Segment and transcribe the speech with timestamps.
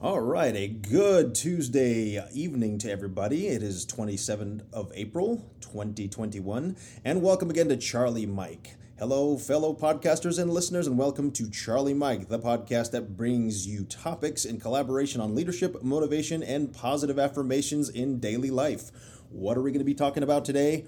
[0.00, 3.48] All right, a good Tuesday evening to everybody.
[3.48, 8.76] It is 27th of April, 2021, and welcome again to Charlie Mike.
[9.00, 13.82] Hello, fellow podcasters and listeners, and welcome to Charlie Mike, the podcast that brings you
[13.86, 18.92] topics in collaboration on leadership, motivation, and positive affirmations in daily life.
[19.30, 20.86] What are we going to be talking about today?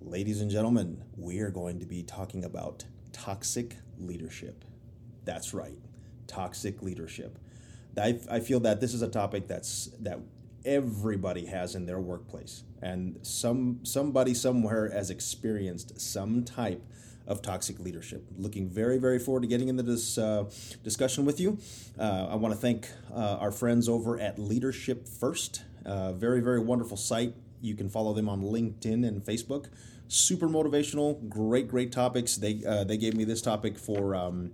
[0.00, 4.64] Ladies and gentlemen, we are going to be talking about toxic leadership.
[5.24, 5.80] That's right,
[6.28, 7.40] toxic leadership.
[7.96, 10.18] I, I feel that this is a topic that's that
[10.64, 16.82] everybody has in their workplace, and some somebody somewhere has experienced some type
[17.26, 18.24] of toxic leadership.
[18.36, 20.44] Looking very, very forward to getting into this uh,
[20.82, 21.58] discussion with you.
[21.98, 25.62] Uh, I want to thank uh, our friends over at Leadership First.
[25.84, 27.34] Uh, very, very wonderful site.
[27.60, 29.66] You can follow them on LinkedIn and Facebook.
[30.08, 32.36] Super motivational, great, great topics.
[32.36, 34.52] They uh, they gave me this topic for um,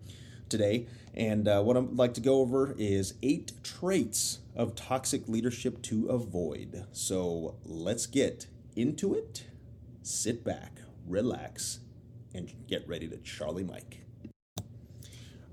[0.49, 5.83] today, and uh, what I'd like to go over is eight traits of toxic leadership
[5.83, 6.87] to avoid.
[6.93, 9.45] So let's get into it.
[10.03, 11.81] Sit back, relax,
[12.35, 14.01] and get ready to Charlie Mike.
[14.57, 14.65] All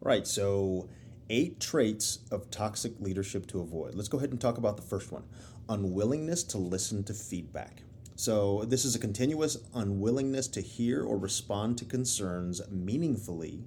[0.01, 0.89] right, so
[1.29, 3.95] eight traits of toxic leadership to avoid.
[3.95, 5.23] Let's go ahead and talk about the first one
[5.67, 7.81] unwillingness to listen to feedback.
[8.15, 13.65] So, this is a continuous unwillingness to hear or respond to concerns meaningfully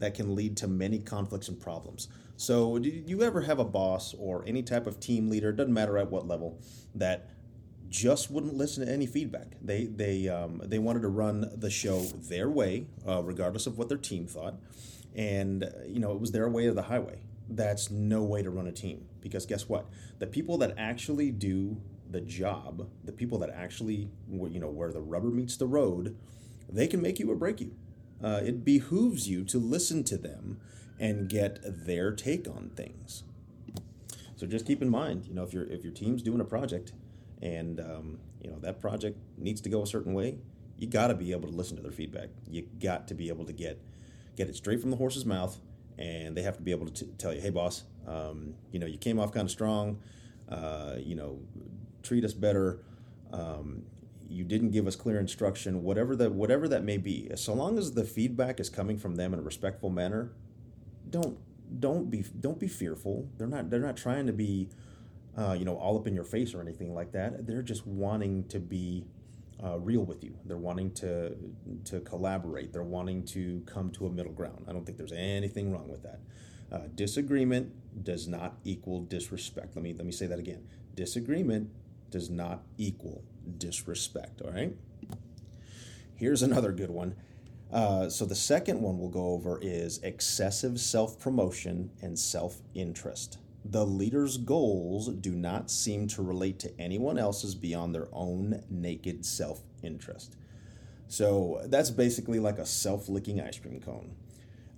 [0.00, 2.08] that can lead to many conflicts and problems.
[2.36, 5.98] So, do you ever have a boss or any type of team leader, doesn't matter
[5.98, 6.58] at what level,
[6.94, 7.30] that
[7.88, 9.56] just wouldn't listen to any feedback.
[9.60, 13.88] They they um, they wanted to run the show their way, uh, regardless of what
[13.88, 14.54] their team thought,
[15.14, 17.20] and you know it was their way or the highway.
[17.48, 19.86] That's no way to run a team because guess what?
[20.20, 21.76] The people that actually do
[22.08, 26.16] the job, the people that actually you know where the rubber meets the road,
[26.68, 27.74] they can make you or break you
[28.22, 30.60] uh, it behooves you to listen to them
[30.98, 33.24] and get their take on things.
[34.36, 36.92] So just keep in mind, you know, if your if your team's doing a project
[37.42, 40.38] and um, you know that project needs to go a certain way,
[40.78, 42.28] you got to be able to listen to their feedback.
[42.48, 43.78] You got to be able to get
[44.36, 45.58] get it straight from the horse's mouth,
[45.98, 48.86] and they have to be able to t- tell you, "Hey, boss, um, you know,
[48.86, 49.98] you came off kind of strong.
[50.48, 51.38] Uh, you know,
[52.02, 52.80] treat us better.
[53.32, 53.84] Um,
[54.30, 57.30] you didn't give us clear instruction, whatever that whatever that may be.
[57.34, 60.32] So long as the feedback is coming from them in a respectful manner,
[61.08, 61.38] don't
[61.78, 63.28] don't be don't be fearful.
[63.36, 64.68] They're not they're not trying to be
[65.36, 67.46] uh, you know all up in your face or anything like that.
[67.46, 69.04] They're just wanting to be
[69.62, 70.36] uh, real with you.
[70.44, 71.34] They're wanting to
[71.86, 72.72] to collaborate.
[72.72, 74.66] They're wanting to come to a middle ground.
[74.68, 76.20] I don't think there's anything wrong with that.
[76.72, 79.74] Uh, disagreement does not equal disrespect.
[79.74, 80.68] Let me let me say that again.
[80.94, 81.70] Disagreement
[82.10, 83.24] does not equal
[83.58, 84.42] disrespect.
[84.42, 84.74] All right.
[86.14, 87.16] Here's another good one.
[87.72, 93.38] Uh, so the second one we'll go over is excessive self promotion and self interest.
[93.64, 99.24] The leader's goals do not seem to relate to anyone else's beyond their own naked
[99.24, 100.36] self interest.
[101.08, 104.14] So that's basically like a self licking ice cream cone.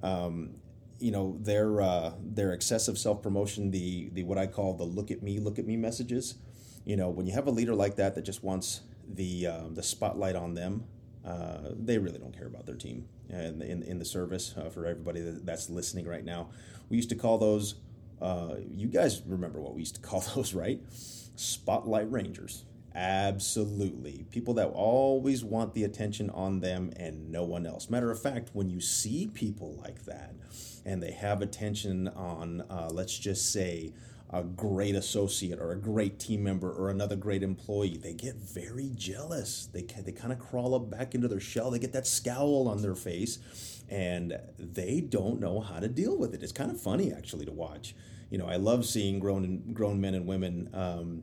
[0.03, 0.55] Um,
[0.99, 5.11] you know their uh, their excessive self promotion, the the what I call the look
[5.11, 6.37] at me, look at me messages
[6.85, 9.83] you know, when you have a leader like that that just wants the um, the
[9.83, 10.85] spotlight on them,
[11.25, 14.87] uh, they really don't care about their team and in, in the service uh, for
[14.87, 16.49] everybody that's listening right now.
[16.89, 17.77] We used to call those.
[18.21, 20.81] Uh, you guys remember what we used to call those, right?
[21.37, 22.65] Spotlight Rangers.
[22.95, 24.27] Absolutely.
[24.31, 27.89] People that always want the attention on them and no one else.
[27.89, 30.35] Matter of fact, when you see people like that
[30.85, 33.95] and they have attention on, uh, let's just say,
[34.33, 38.91] a great associate or a great team member or another great employee, they get very
[38.95, 39.69] jealous.
[39.73, 41.71] They they kind of crawl up back into their shell.
[41.71, 43.39] They get that scowl on their face,
[43.91, 46.43] and they don't know how to deal with it.
[46.43, 47.95] It's kind of funny actually to watch.
[48.31, 50.71] You know, I love seeing grown grown men and women.
[50.73, 51.23] Um,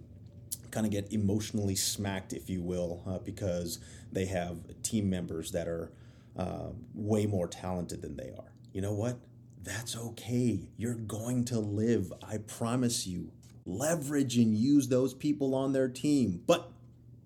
[0.72, 3.80] kind of get emotionally smacked, if you will, uh, because
[4.12, 5.92] they have team members that are
[6.38, 8.52] uh, way more talented than they are.
[8.72, 9.18] You know what?
[9.62, 10.70] That's okay.
[10.78, 12.14] You're going to live.
[12.28, 13.32] I promise you.
[13.66, 16.42] Leverage and use those people on their team.
[16.48, 16.72] But,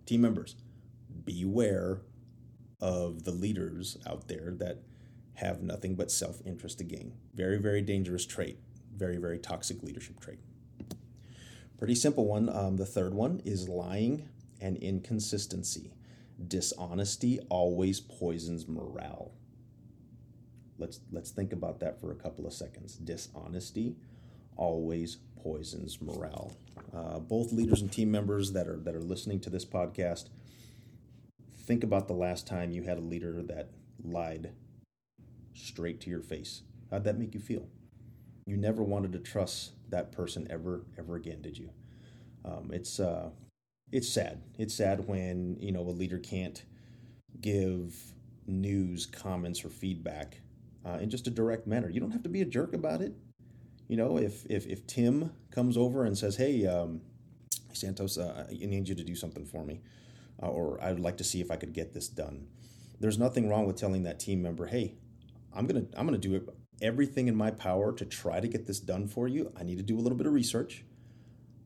[0.06, 0.56] team members,
[1.24, 2.02] beware
[2.82, 4.80] of the leaders out there that
[5.36, 7.14] have nothing but self interest to gain.
[7.34, 8.60] Very, very dangerous trait.
[8.96, 10.40] Very, very toxic leadership trait.
[11.78, 12.50] Pretty simple one.
[12.50, 14.30] Um, the third one is lying
[14.60, 15.94] and inconsistency.
[16.48, 19.32] Dishonesty always poisons morale.
[20.78, 22.96] Let's let's think about that for a couple of seconds.
[22.96, 23.96] Dishonesty
[24.56, 26.56] always poisons morale.
[26.96, 30.30] Uh, both leaders and team members that are that are listening to this podcast,
[31.66, 33.70] think about the last time you had a leader that
[34.04, 34.52] lied
[35.54, 36.64] straight to your face.
[36.92, 37.68] How'd that make you feel?
[38.46, 41.70] you never wanted to trust that person ever ever again, did you?
[42.46, 43.30] Um, it's uh,
[43.92, 44.42] it's sad.
[44.58, 46.62] It's sad when you know a leader can't
[47.40, 47.96] give
[48.46, 50.42] news, comments, or feedback
[50.86, 51.90] uh, in just a direct manner.
[51.90, 53.14] You don't have to be a jerk about it.
[53.88, 57.02] You know, if if if Tim comes over and says, "Hey, um,
[57.74, 59.82] Santos, uh, I need you to do something for me,"
[60.42, 62.48] uh, or I would like to see if I could get this done.
[63.00, 64.96] There's nothing wrong with telling that team member, "Hey,
[65.54, 66.48] I'm gonna I'm gonna do
[66.82, 69.52] everything in my power to try to get this done for you.
[69.58, 70.84] I need to do a little bit of research.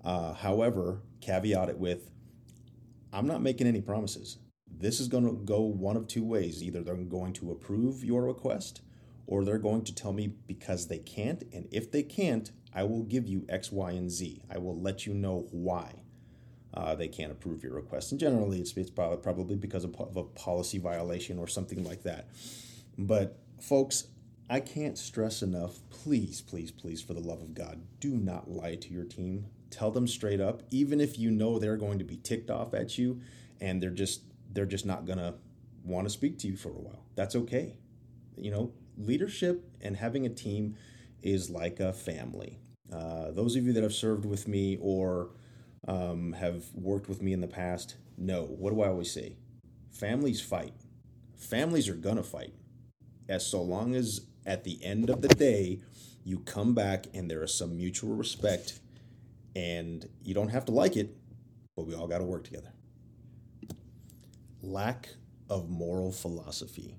[0.03, 2.09] Uh, however, caveat it with,
[3.11, 4.37] I'm not making any promises.
[4.69, 6.61] This is going to go one of two ways.
[6.61, 8.81] Either they're going to approve your request,
[9.27, 11.43] or they're going to tell me because they can't.
[11.53, 14.41] And if they can't, I will give you X, Y, and Z.
[14.49, 16.03] I will let you know why
[16.73, 18.11] uh, they can't approve your request.
[18.11, 22.29] And generally, it's, it's probably because of, of a policy violation or something like that.
[22.97, 24.05] But, folks,
[24.49, 28.75] I can't stress enough please, please, please, for the love of God, do not lie
[28.75, 29.47] to your team.
[29.69, 32.97] Tell them straight up, even if you know they're going to be ticked off at
[32.97, 33.19] you
[33.59, 34.21] and they're just
[34.53, 35.33] they're just not to
[35.83, 37.03] want to speak to you for a while.
[37.15, 37.75] That's okay.
[38.37, 40.75] You know, leadership and having a team
[41.21, 42.59] is like a family.
[42.91, 45.29] Uh, those of you that have served with me or
[45.87, 49.35] um, have worked with me in the past know what do I always say?
[49.91, 50.73] Families fight.
[51.35, 52.53] Families are gonna fight.
[53.29, 55.81] As so long as at the end of the day
[56.23, 58.79] you come back and there is some mutual respect
[59.55, 61.15] and you don't have to like it,
[61.75, 62.71] but we all got to work together.
[64.61, 65.09] Lack
[65.49, 66.95] of moral philosophy.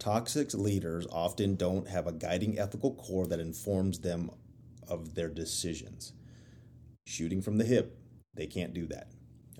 [0.00, 4.30] Toxic leaders often don't have a guiding ethical core that informs them
[4.88, 6.14] of their decisions.
[7.04, 7.98] Shooting from the hip,
[8.32, 9.08] they can't do that.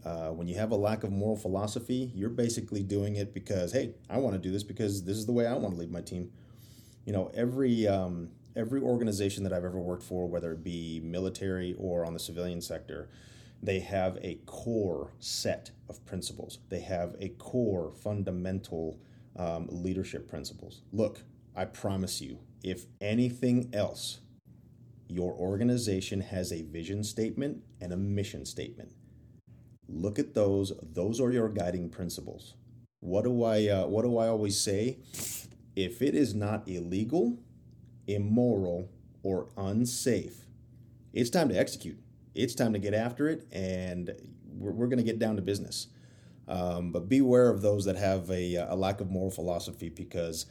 [0.02, 3.92] Uh, when you have a lack of moral philosophy, you're basically doing it because, hey,
[4.08, 6.00] I want to do this because this is the way I want to lead my
[6.00, 6.32] team.
[7.04, 11.74] You know, every um, every organization that I've ever worked for, whether it be military
[11.78, 13.10] or on the civilian sector,
[13.62, 16.60] they have a core set of principles.
[16.70, 18.98] They have a core fundamental
[19.36, 20.82] um, leadership principles.
[20.92, 21.22] Look,
[21.56, 24.20] I promise you, if anything else,
[25.08, 28.92] your organization has a vision statement and a mission statement.
[29.88, 30.72] Look at those.
[30.82, 32.54] Those are your guiding principles.
[33.00, 34.98] What do I uh, What do I always say?
[35.74, 37.38] If it is not illegal,
[38.06, 38.88] immoral,
[39.22, 40.44] or unsafe,
[41.12, 41.98] it's time to execute.
[42.34, 45.88] It's time to get after it, and we're, we're going to get down to business.
[46.50, 50.46] Um, but beware of those that have a, a lack of moral philosophy because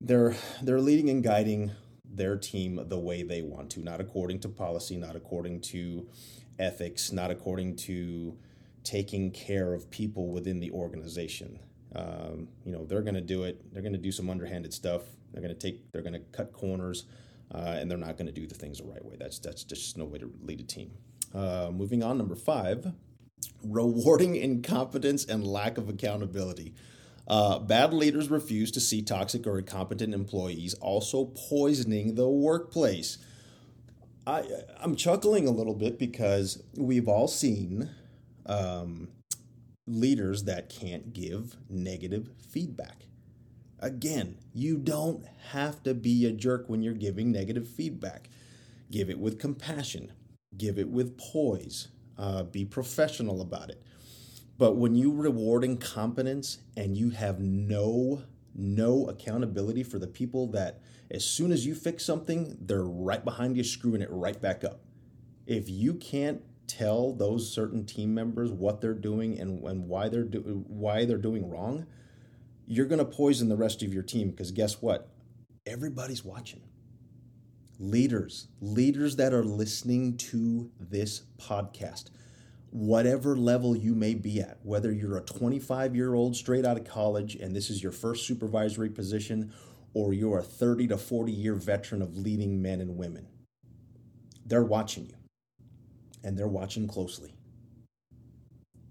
[0.00, 1.70] they're they're leading and guiding
[2.04, 6.08] their team the way they want to, not according to policy, not according to
[6.58, 8.36] ethics, not according to
[8.82, 11.60] taking care of people within the organization.
[11.94, 13.72] Um, you know, they're going to do it.
[13.72, 15.02] They're going to do some underhanded stuff.
[15.32, 15.92] They're going to take.
[15.92, 17.04] They're going to cut corners,
[17.54, 19.14] uh, and they're not going to do the things the right way.
[19.16, 20.90] That's that's just no way to lead a team.
[21.32, 22.92] Uh, moving on, number five
[23.62, 26.74] rewarding incompetence and lack of accountability.
[27.28, 33.18] Uh, bad leaders refuse to see toxic or incompetent employees, also poisoning the workplace.
[34.26, 34.44] I,
[34.80, 37.90] I'm chuckling a little bit because we've all seen
[38.46, 39.08] um,
[39.86, 43.06] leaders that can't give negative feedback.
[43.80, 48.30] Again, you don't have to be a jerk when you're giving negative feedback.
[48.90, 50.12] Give it with compassion,
[50.56, 53.82] give it with poise, uh, be professional about it.
[54.58, 58.22] But when you reward incompetence and you have no
[58.58, 60.80] no accountability for the people that
[61.10, 64.80] as soon as you fix something, they're right behind you screwing it right back up.
[65.46, 70.24] If you can't tell those certain team members what they're doing and, and why they're
[70.24, 71.86] do, why they're doing wrong,
[72.66, 75.08] you're going to poison the rest of your team because guess what?
[75.66, 76.62] Everybody's watching
[77.78, 82.06] leaders, leaders that are listening to this podcast,
[82.70, 86.84] whatever level you may be at, whether you're a 25 year old straight out of
[86.84, 89.52] college and this is your first supervisory position,
[89.94, 93.26] or you're a 30 to 40 year veteran of leading men and women,
[94.44, 95.14] they're watching you
[96.22, 97.34] and they're watching closely.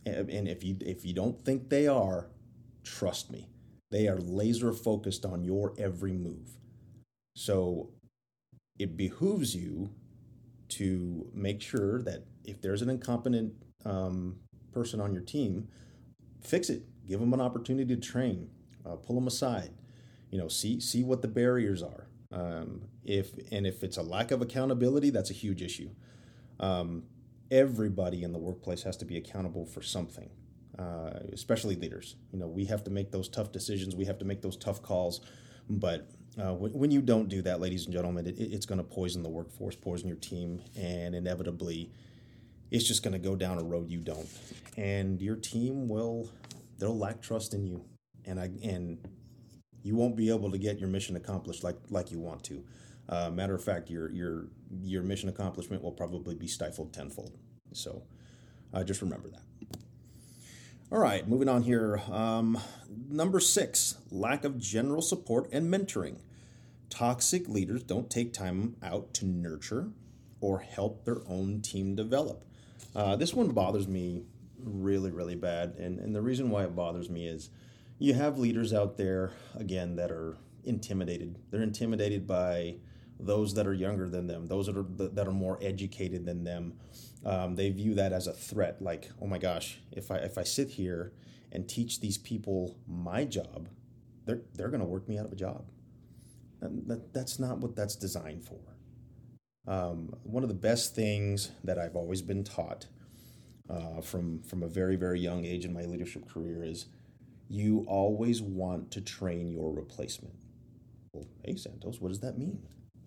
[0.05, 2.27] And if you if you don't think they are,
[2.83, 3.49] trust me,
[3.89, 6.57] they are laser focused on your every move.
[7.35, 7.89] So
[8.77, 9.89] it behooves you
[10.67, 13.53] to make sure that if there's an incompetent
[13.85, 14.37] um,
[14.71, 15.67] person on your team,
[16.41, 16.83] fix it.
[17.07, 18.49] Give them an opportunity to train.
[18.85, 19.71] Uh, pull them aside.
[20.31, 22.07] You know, see see what the barriers are.
[22.31, 25.89] Um, if and if it's a lack of accountability, that's a huge issue.
[26.59, 27.03] Um,
[27.51, 30.29] everybody in the workplace has to be accountable for something,
[30.77, 32.15] uh, especially leaders.
[32.31, 33.95] You know, we have to make those tough decisions.
[33.95, 35.21] We have to make those tough calls.
[35.69, 38.83] But Uh, when, when, you don't do that, ladies and gentlemen, it, it's going to
[38.83, 41.89] poison the workforce, poison your team, and inevitably,
[42.71, 44.27] it's just going to go down a road you don't.
[44.75, 46.29] And your team will,
[46.77, 47.85] they'll lack trust in you,
[48.25, 48.97] and I and
[49.81, 52.63] you won't be able to get your mission accomplished like like you want to.
[53.07, 54.47] Uh, matter of fact, your your
[54.81, 57.31] your mission accomplishment will probably be stifled tenfold.
[57.71, 58.03] So,
[58.73, 59.44] uh, just remember that.
[60.95, 62.01] All right, moving on here.
[62.09, 62.57] Um,
[63.09, 66.21] number six, lack of general support and mentoring.
[66.89, 69.89] Toxic leaders don't take time out to nurture
[70.39, 72.45] or help their own team develop.
[72.95, 74.23] Uh, this one bothers me
[74.57, 75.75] really, really bad.
[75.77, 77.49] And, and the reason why it bothers me is
[77.99, 81.37] you have leaders out there, again, that are intimidated.
[81.51, 82.75] They're intimidated by
[83.19, 86.75] those that are younger than them, those that are, that are more educated than them
[87.25, 88.81] um, they view that as a threat.
[88.81, 91.11] Like, oh my gosh, if I if I sit here
[91.51, 93.67] and teach these people my job,
[94.25, 95.65] they're they're going to work me out of a job.
[96.61, 98.59] And that, that's not what that's designed for.
[99.67, 102.85] Um, one of the best things that I've always been taught
[103.69, 106.85] uh, from from a very very young age in my leadership career is
[107.49, 110.35] you always want to train your replacement.
[111.13, 112.61] Well, hey Santos, what does that mean?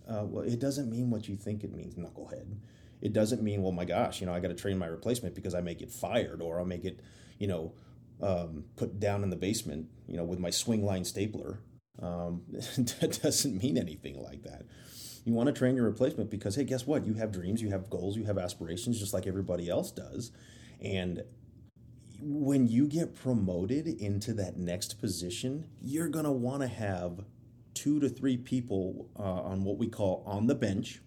[0.08, 2.46] Uh, well, it doesn't mean what you think it means, knucklehead
[3.00, 5.54] it doesn't mean, well, my gosh, you know, I got to train my replacement because
[5.54, 7.00] I may get fired or I may get,
[7.38, 7.72] you know,
[8.20, 11.60] um, put down in the basement, you know, with my Swingline stapler.
[12.00, 14.66] Um, that doesn't mean anything like that.
[15.24, 17.06] You want to train your replacement because, hey, guess what?
[17.06, 20.32] You have dreams, you have goals, you have aspirations, just like everybody else does.
[20.80, 21.22] And
[22.20, 27.24] when you get promoted into that next position, you're going to want to have
[27.74, 31.00] two to three people uh, on what we call on the bench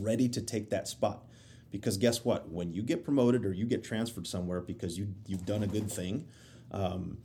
[0.00, 1.24] ready to take that spot.
[1.70, 2.48] Because guess what?
[2.48, 5.90] When you get promoted or you get transferred somewhere because you you've done a good
[5.90, 6.26] thing,
[6.72, 7.18] um,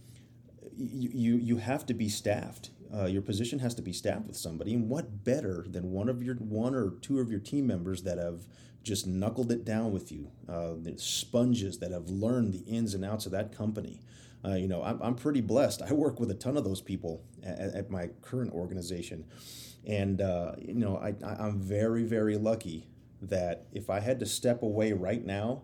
[0.78, 2.70] you, you you have to be staffed.
[2.94, 6.22] Uh, your position has to be staffed with somebody, and what better than one of
[6.22, 8.42] your one or two of your team members that have
[8.84, 13.26] just knuckled it down with you, uh, sponges that have learned the ins and outs
[13.26, 14.00] of that company.
[14.46, 15.82] Uh, you know, I'm, I'm pretty blessed.
[15.82, 19.26] I work with a ton of those people at, at my current organization.
[19.86, 22.88] And, uh, you know, I, I'm very, very lucky
[23.22, 25.64] that if I had to step away right now,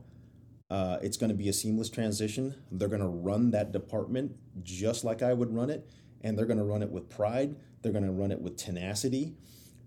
[0.69, 2.55] uh, it's going to be a seamless transition.
[2.71, 5.89] They're going to run that department just like I would run it,
[6.21, 7.55] and they're going to run it with pride.
[7.81, 9.35] They're going to run it with tenacity.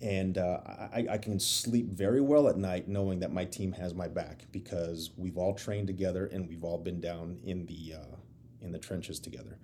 [0.02, 3.94] And uh, I, I, can sleep very well at night knowing that my team has
[3.94, 8.16] my back because we've all trained together and we've all been down in the uh,
[8.60, 9.56] in the trenches together.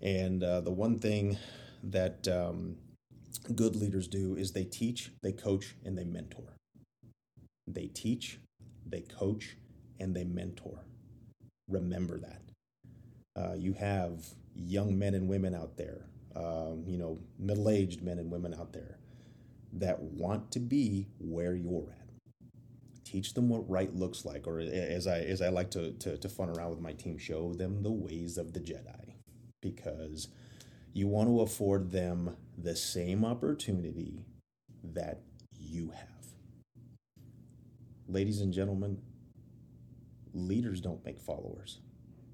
[0.00, 1.38] And uh, the one thing
[1.84, 2.76] that um,
[3.38, 6.56] good leaders do is they teach, they coach, and they mentor.
[7.66, 8.38] They teach,
[8.86, 9.56] they coach,
[9.98, 10.84] and they mentor.
[11.68, 12.42] Remember that.
[13.36, 14.24] Uh, you have
[14.54, 18.72] young men and women out there, um, you know, middle aged men and women out
[18.72, 18.98] there
[19.72, 22.06] that want to be where you're at.
[23.04, 26.28] Teach them what right looks like, or as I as I like to, to, to
[26.28, 29.14] fun around with my team, show them the ways of the Jedi,
[29.60, 30.28] because
[30.96, 34.24] you want to afford them the same opportunity
[34.82, 35.20] that
[35.52, 36.08] you have.
[38.08, 39.02] Ladies and gentlemen,
[40.32, 41.80] leaders don't make followers.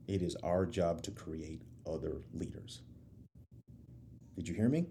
[0.07, 2.83] It is our job to create other leaders.
[4.37, 4.87] Did you hear me?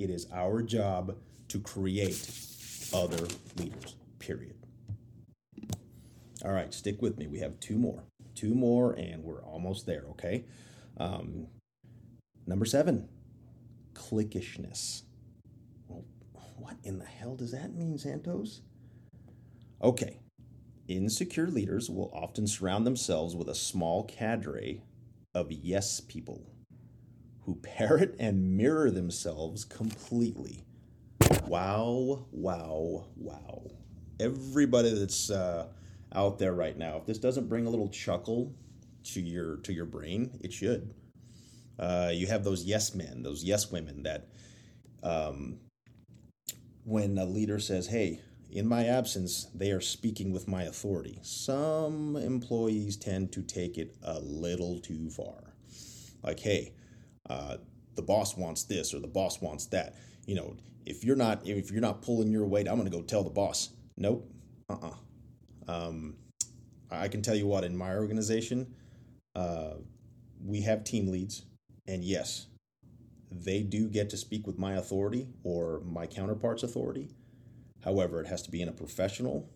[0.00, 2.28] It is our job to create
[2.92, 4.56] other leaders, period.
[6.44, 7.28] All right, stick with me.
[7.28, 8.02] We have two more.
[8.34, 10.46] Two more, and we're almost there, okay?
[10.96, 11.46] Um,
[12.46, 13.08] Number seven,
[13.94, 15.02] cliquishness.
[15.88, 16.04] Well,
[16.56, 18.60] what in the hell does that mean, Santos?
[19.82, 20.20] Okay,
[20.88, 24.82] insecure leaders will often surround themselves with a small cadre
[25.34, 26.46] of yes people
[27.44, 30.64] who parrot and mirror themselves completely.
[31.46, 33.62] Wow, wow, wow.
[34.20, 35.66] Everybody that's uh,
[36.14, 38.54] out there right now, if this doesn't bring a little chuckle
[39.04, 40.94] to your to your brain, it should.
[41.78, 44.28] Uh, you have those yes men, those yes women that
[45.02, 45.58] um,
[46.84, 51.18] when a leader says, hey, in my absence, they are speaking with my authority.
[51.22, 55.54] Some employees tend to take it a little too far.
[56.22, 56.72] Like, hey,
[57.28, 57.56] uh,
[57.96, 59.96] the boss wants this or the boss wants that.
[60.26, 63.02] You know, if you're not if you're not pulling your weight, I'm going to go
[63.02, 63.70] tell the boss.
[63.96, 64.30] Nope.
[64.68, 64.94] Uh-uh.
[65.66, 66.16] Um,
[66.90, 68.74] I can tell you what, in my organization,
[69.34, 69.74] uh,
[70.44, 71.42] we have team leads
[71.86, 72.46] and yes,
[73.30, 77.08] they do get to speak with my authority or my counterpart's authority.
[77.84, 79.50] However, it has to be in a professional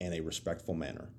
[0.00, 1.10] and a respectful manner.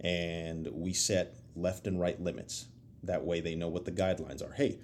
[0.00, 2.66] And we set left and right limits.
[3.02, 4.52] That way they know what the guidelines are.
[4.52, 4.78] Hey,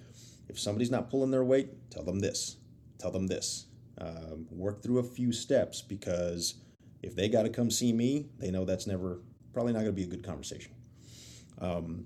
[0.49, 2.57] if somebody's not pulling their weight, tell them this.
[2.97, 3.67] tell them this
[3.99, 6.55] um, work through a few steps because
[7.01, 9.19] if they got to come see me, they know that's never
[9.53, 10.73] probably not going to be a good conversation.
[11.59, 12.05] Um,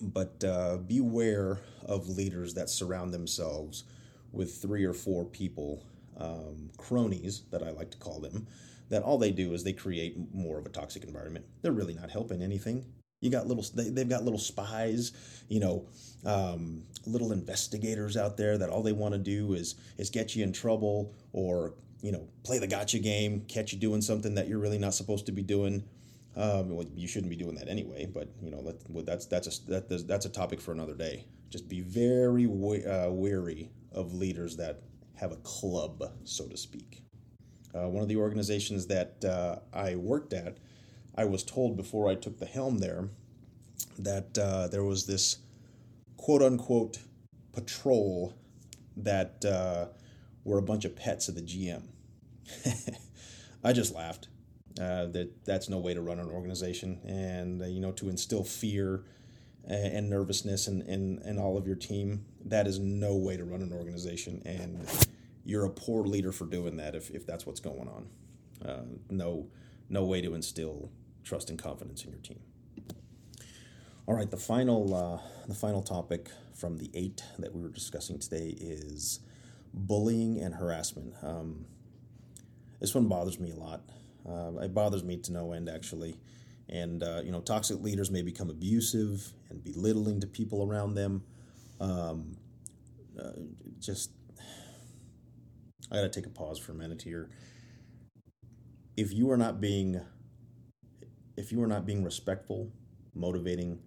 [0.00, 3.84] but uh, beware of leaders that surround themselves
[4.32, 5.84] with three or four people,
[6.18, 8.46] um, cronies that I like to call them,
[8.88, 11.44] that all they do is they create more of a toxic environment.
[11.62, 12.84] They're really not helping anything.
[13.20, 15.12] You got little, they, they've got little spies,
[15.48, 15.86] you know,
[16.24, 20.42] um, little investigators out there that all they want to do is is get you
[20.44, 24.58] in trouble or you know play the gotcha game, catch you doing something that you're
[24.58, 25.84] really not supposed to be doing.
[26.36, 29.70] Um, well, you shouldn't be doing that anyway, but you know that, that's that's a
[29.70, 31.24] that, that's a topic for another day.
[31.50, 34.82] Just be very uh, wary of leaders that
[35.16, 37.02] have a club, so to speak.
[37.74, 40.58] Uh, one of the organizations that uh, I worked at,
[41.16, 43.08] I was told before I took the helm there
[43.98, 45.38] that uh, there was this
[46.16, 46.98] quote unquote
[47.52, 48.34] patrol
[48.96, 49.86] that uh,
[50.44, 51.82] were a bunch of pets of the GM.
[53.64, 54.28] I just laughed.
[54.78, 58.44] Uh, that that's no way to run an organization, and uh, you know to instill
[58.44, 59.02] fear
[59.64, 62.24] and, and nervousness in, in, in all of your team.
[62.44, 64.86] That is no way to run an organization, and
[65.44, 68.06] you're a poor leader for doing that if, if that's what's going on.
[68.64, 69.48] Uh, no
[69.88, 70.90] no way to instill
[71.24, 72.40] trust and confidence in your team.
[74.06, 78.18] All right, the final uh, the final topic from the eight that we were discussing
[78.18, 79.20] today is
[79.72, 81.14] bullying and harassment.
[81.22, 81.64] Um,
[82.80, 83.82] this one bothers me a lot.
[84.28, 86.16] Uh, it bothers me to no end, actually.
[86.68, 91.24] And uh, you know, toxic leaders may become abusive and belittling to people around them.
[91.80, 92.36] Um,
[93.18, 93.32] uh,
[93.80, 94.12] just,
[95.90, 97.30] I got to take a pause for a minute here.
[98.96, 100.00] If you are not being,
[101.36, 102.70] if you are not being respectful,
[103.14, 103.80] motivating,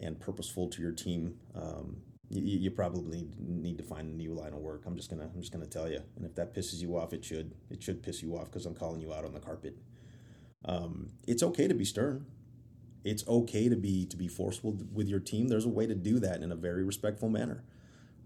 [0.00, 1.96] and purposeful to your team, um,
[2.30, 4.82] you, you, probably need to find a new line of work.
[4.86, 6.00] I'm just gonna I'm just gonna tell you.
[6.16, 8.74] And if that pisses you off, it should it should piss you off because I'm
[8.74, 9.78] calling you out on the carpet.
[10.64, 12.26] Um, it's okay to be stern.
[13.04, 15.48] It's okay to be to be forceful with your team.
[15.48, 17.64] There's a way to do that in a very respectful manner.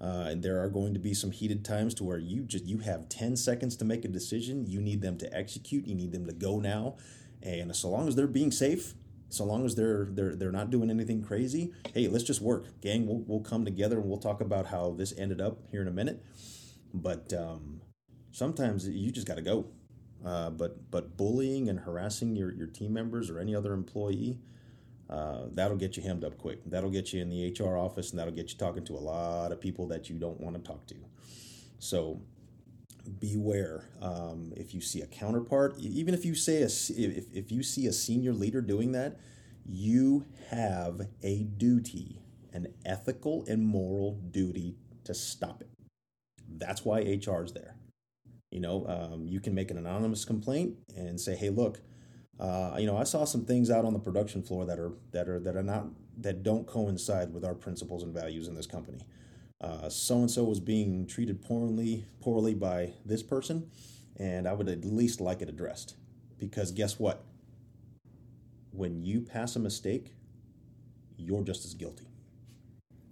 [0.00, 2.78] Uh, and there are going to be some heated times to where you just you
[2.78, 6.26] have 10 seconds to make a decision you need them to execute you need them
[6.26, 6.96] to go now
[7.40, 8.94] and so long as they're being safe
[9.32, 12.80] so long as they're they're they're not doing anything crazy hey let's just work.
[12.80, 15.88] Gang we'll, we'll come together and we'll talk about how this ended up here in
[15.88, 16.22] a minute.
[16.94, 17.80] But um,
[18.32, 19.66] sometimes you just got to go.
[20.24, 24.38] Uh, but but bullying and harassing your, your team members or any other employee
[25.10, 26.60] uh, that'll get you hemmed up quick.
[26.64, 29.52] That'll get you in the hr office and that'll get you talking to a lot
[29.52, 30.94] of people that you don't want to talk to.
[31.78, 32.22] So
[33.18, 35.78] beware um, if you see a counterpart.
[35.78, 39.18] Even if you say a, if, if you see a senior leader doing that
[39.64, 42.20] you have a duty
[42.52, 45.70] an ethical and moral duty to stop it.
[46.58, 47.76] That's why hr is there.
[48.50, 51.80] You know um, you can make an anonymous complaint and say hey look
[52.38, 55.28] uh, you know i saw some things out on the production floor that are that
[55.28, 55.86] are that are not
[56.18, 58.98] that don't coincide with our principles and values in this company
[59.88, 63.70] so and so was being treated poorly poorly by this person,
[64.16, 65.96] and I would at least like it addressed.
[66.38, 67.24] Because guess what?
[68.72, 70.14] When you pass a mistake,
[71.16, 72.08] you're just as guilty.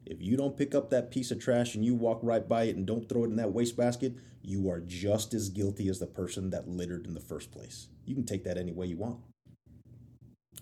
[0.06, 2.76] If you don't pick up that piece of trash and you walk right by it
[2.76, 6.50] and don't throw it in that wastebasket, you are just as guilty as the person
[6.50, 7.88] that littered in the first place.
[8.06, 9.18] You can take that any way you want.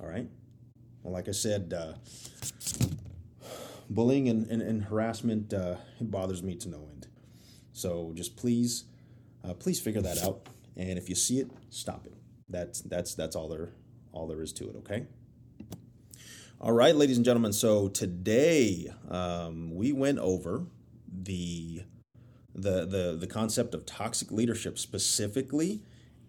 [0.01, 0.29] All right?
[1.03, 1.94] Well, like I said, uh,
[3.90, 7.07] bullying and, and, and harassment uh, bothers me to no end.
[7.72, 8.85] So just please,
[9.44, 10.48] uh, please figure that out.
[10.77, 12.14] And if you see it, stop it.
[12.48, 13.70] That's that's that's all there
[14.12, 14.77] all there is to it.
[14.77, 15.07] Okay.
[16.61, 17.53] All right, ladies and gentlemen.
[17.53, 20.66] So today um, we went over
[21.07, 21.83] the
[22.55, 25.83] the the the concept of toxic leadership specifically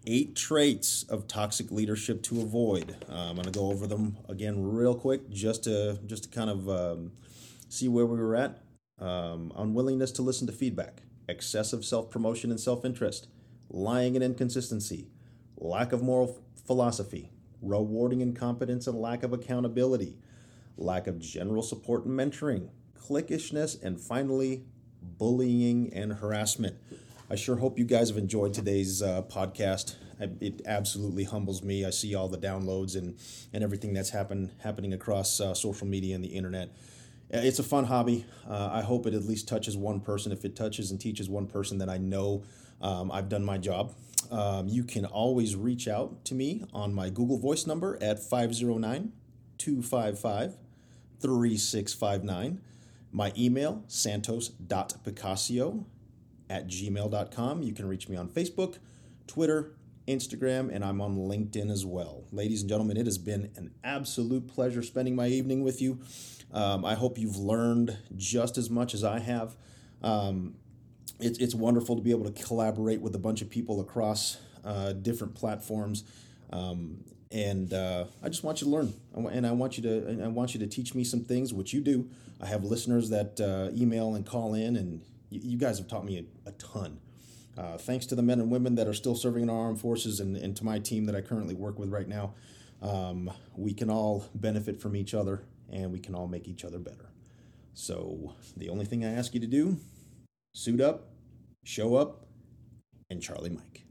[0.06, 2.96] eight traits of toxic leadership to avoid.
[3.08, 6.50] Uh, I'm going to go over them again real quick, just to just to kind
[6.50, 7.12] of um,
[7.70, 8.58] see where we were at.
[8.98, 13.28] Um, unwillingness to listen to feedback, excessive self promotion and self interest,
[13.70, 15.08] lying and inconsistency,
[15.56, 17.30] lack of moral philosophy,
[17.62, 20.18] rewarding incompetence and lack of accountability,
[20.76, 24.64] lack of general support and mentoring, cliquishness, and finally,
[25.02, 26.76] bullying and harassment.
[27.30, 29.94] I sure hope you guys have enjoyed today's uh, podcast.
[30.18, 31.86] It absolutely humbles me.
[31.86, 33.16] I see all the downloads and,
[33.54, 36.76] and everything that's happen, happening across uh, social media and the internet
[37.30, 38.24] it's a fun hobby.
[38.48, 40.32] Uh, I hope it at least touches one person.
[40.32, 42.44] If it touches and teaches one person, then I know
[42.80, 43.94] um, I've done my job.
[44.30, 49.12] Um, you can always reach out to me on my Google Voice number at 509
[49.58, 50.56] 255
[51.20, 52.60] 3659.
[53.12, 55.84] My email, santos.picacio
[56.48, 57.62] at gmail.com.
[57.62, 58.78] You can reach me on Facebook,
[59.26, 59.72] Twitter,
[60.06, 62.24] Instagram, and I'm on LinkedIn as well.
[62.32, 66.00] Ladies and gentlemen, it has been an absolute pleasure spending my evening with you.
[66.52, 69.56] Um, I hope you've learned just as much as I have.
[70.02, 70.54] Um,
[71.20, 74.92] it's, it's wonderful to be able to collaborate with a bunch of people across uh,
[74.92, 76.04] different platforms.
[76.52, 80.28] Um, and uh, I just want you to learn, and I want you to, I
[80.28, 82.08] want you to teach me some things, which you do.
[82.40, 86.04] I have listeners that uh, email and call in, and you, you guys have taught
[86.04, 86.98] me a, a ton.
[87.56, 90.18] Uh, thanks to the men and women that are still serving in our armed forces,
[90.18, 92.34] and, and to my team that I currently work with right now,
[92.82, 96.78] um, we can all benefit from each other, and we can all make each other
[96.78, 97.10] better.
[97.74, 99.76] So the only thing I ask you to do,
[100.54, 101.10] suit up,
[101.64, 102.26] show up,
[103.08, 103.84] and Charlie Mike.